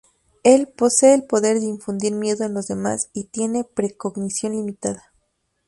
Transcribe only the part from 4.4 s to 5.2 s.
limitada.